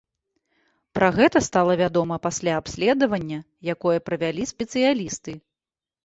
Пра 0.97 1.07
гэта 1.17 1.41
стала 1.47 1.73
вядома 1.81 2.15
пасля 2.27 2.55
абследавання, 2.61 3.37
якое 3.73 3.97
правялі 4.09 4.47
спецыялісты. 4.53 5.37